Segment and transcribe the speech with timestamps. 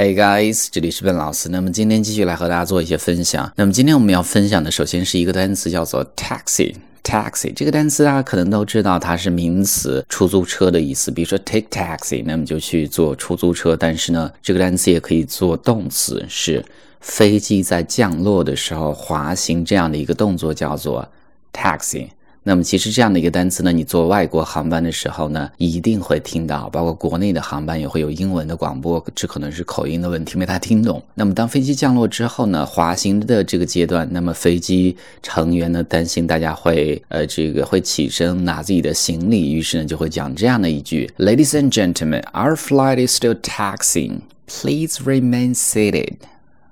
[0.00, 1.50] Hey guys，这里是笨老师。
[1.50, 3.52] 那么今天继续来和大家做一些分享。
[3.54, 6.74] 那么今天我们要分享的，首先是一个单词，叫做 taxi。
[7.04, 11.10] taxi 这个单词大家可能都知道，它是名词，出租车的意思。
[11.10, 13.76] 比如说 take taxi，那么就去坐出租车。
[13.76, 16.64] 但是呢，这个单词也可以做动词，是
[17.02, 21.06] 飞机在降落的时候滑行这样的一个动作，叫做
[21.52, 22.08] taxi。
[22.50, 31.00] 那么其实这样的一个单词呢，你坐外国航班的时候呢，一定会听到，包括国内的航班也会有英文的广播，这可能是口音的问题，没太听懂。
[31.14, 44.22] 那么当飞机降落之后呢，滑行的这个阶段，那么飞机成员呢担心大家会呃这个会起身拿自己的行李，于是呢就会讲这样的一句：Ladies and gentlemen, our flight is still taxiing.
[44.48, 46.14] Please remain seated.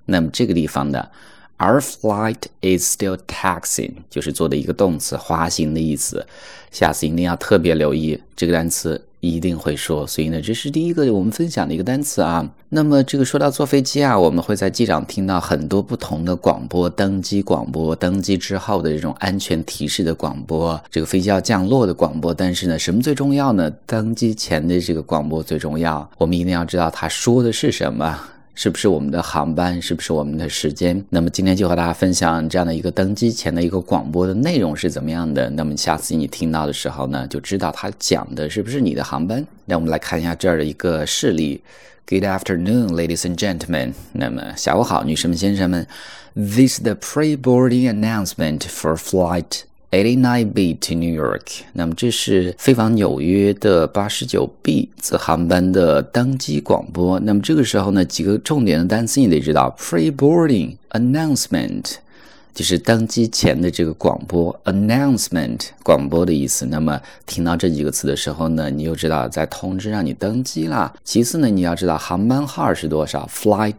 [0.06, 1.08] 那么这个地方的。
[1.58, 6.24] Our flight is still taxiing，就是做的一个动词，滑行的意思。
[6.70, 10.06] 下次一定要特别留意这个单词，一定会说。
[10.06, 12.48] 所以呢，这是第一个我们分享的一个单词啊。
[12.68, 22.32] 那么这个说到坐飞机啊，我们会在机场听到很多不同的广播，登机广播，登机之后的这种安全提示的广播，这个飞机要降落的广播。
[22.32, 23.68] 但是呢，什么最重要呢？
[23.84, 28.16] 登机前的这个广播最重要，我们一定要知道他说的是什么。
[28.60, 29.80] 是不是我们的航班？
[29.80, 31.00] 是不是我们的时间？
[31.10, 35.48] 那么今天就和大家分享这样的一个登机前的一个广播的内容是怎么样的。
[35.50, 39.46] 那么下次你听到的时候呢，就知道他讲的是不是你的航班。
[39.64, 41.62] 那我们来看一下这儿的一个事例。
[42.08, 43.92] Good afternoon, ladies and gentlemen。
[44.10, 45.86] 那么下午好，女士们、先生们。
[46.34, 49.60] This is the pre-boarding announcement for flight.
[49.90, 57.18] Eighty nine B to New York，那么这是飞往纽约的八十九 B 次航班的登机广播。
[57.20, 61.94] 那么这个时候呢，几个重点的单词你得知道：pre-boarding announcement，
[62.52, 66.66] 就是登机前的这个广播；announcement 广播的意思。
[66.66, 70.92] 那么听到这几个词的时候呢，你就知道在通知让你登机啦。
[71.02, 73.74] 其次呢，你要知道航班号是多少，flight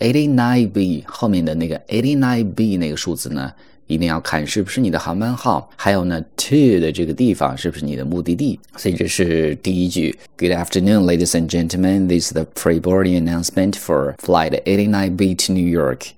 [0.00, 3.52] eighty nine B 后面的那个 eighty nine B 那个数字呢？
[3.88, 8.58] 一定要看是不是你的航班号，还有呢，to 的这个地方是不是你的目的地。
[8.76, 10.18] 所以这是第一句。
[10.36, 12.08] Good afternoon, ladies and gentlemen.
[12.08, 16.08] This is the pre-boarding announcement for flight 89B to New York.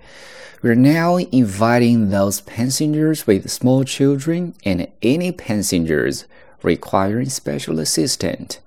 [0.62, 6.24] We're now inviting those passengers with small children and any passengers
[6.62, 8.60] requiring special assistance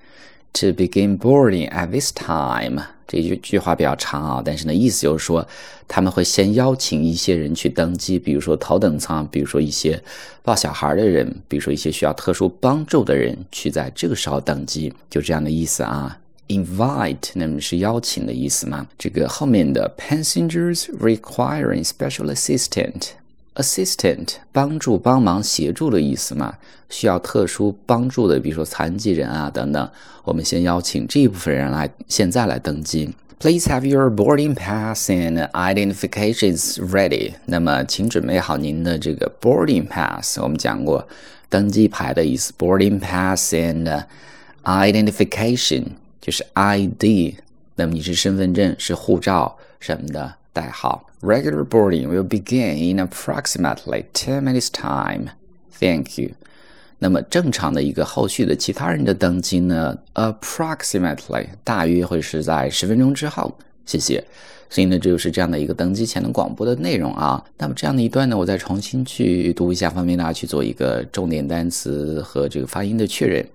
[0.52, 2.82] To begin boarding at this time.
[3.08, 5.46] 这句句话比较长啊，但是呢，意思就是说，
[5.86, 10.02] 他们会先邀请一些人去登机，比如说头等舱，比如说一些
[10.42, 16.18] 抱小孩的人，比如说一些需要特殊帮助的人，去在这个时候登机，就这样的意思啊。
[16.48, 18.86] Invite 那么是邀请的意思嘛？
[18.98, 23.10] 这个后面的 passengers requiring special assistant。
[23.56, 26.54] Assistant 帮助、帮忙、协助的意思嘛？
[26.88, 29.90] 需要特殊帮助的，比如说残疾人啊等等。
[30.24, 33.14] 我们先邀请这一部分人来，现在来登机。
[33.38, 37.34] Please have your boarding pass and identifications ready。
[37.44, 40.38] 那么，请准备好您的这个 boarding pass。
[40.40, 41.06] 我们讲过
[41.50, 44.04] 登机牌的意思，boarding pass and
[44.64, 45.84] identification
[46.20, 47.34] 就是 ID。
[47.74, 50.34] 那么你是身份证、是护照什么的。
[50.56, 51.04] 代号。
[51.20, 55.26] Regular boarding will begin in approximately ten minutes time.
[55.78, 56.30] Thank you.
[56.98, 63.54] 那么正常的一个后续的其他人的登机呢？Approximately 大约会是在十分钟之后。
[63.84, 64.24] 谢谢。
[64.70, 67.44] 所以呢，这就是这样的一个登机前的广播的内容啊。
[67.58, 73.46] 那么这样的一段呢，我再重新去读一下，方便大家去做一个重点单词和这个发音的确认。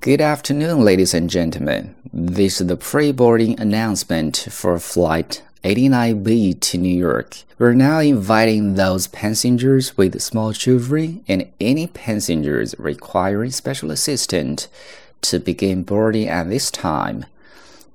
[0.00, 1.88] Good afternoon, ladies and gentlemen.
[2.12, 7.37] This is the pre-boarding announcement for flight 89B to New York.
[7.57, 14.67] We're now inviting those passengers with small children and any passengers requiring special assistance
[15.21, 17.25] to begin boarding at this time.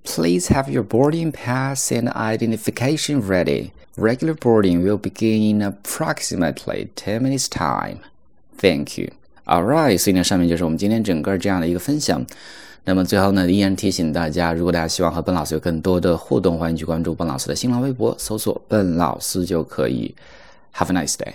[0.04, 3.72] Please have your boarding pass and identification ready.
[3.98, 8.00] Regular boarding will begin in approximately 10 minutes time.
[8.56, 9.10] Thank you.
[9.46, 12.24] Alright，所以呢，上面就是我们今天整个这样的一个分享。
[12.85, 20.13] 那么最后呢，依然提醒大家，如果大家希望和笨老师有更多的互动，欢迎去关注笨老师的新浪微博，搜索“笨老师”就可以。
[20.75, 21.33] Have a nice day.